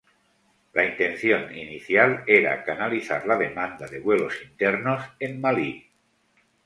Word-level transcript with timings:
La 0.73 0.83
intención 0.83 1.55
inicial 1.55 2.23
era 2.25 2.63
canalizar 2.63 3.27
la 3.27 3.37
demanda 3.37 3.85
de 3.87 3.99
vuelos 3.99 4.33
internos 4.41 5.05
en 5.19 5.39
Malí. 5.39 5.91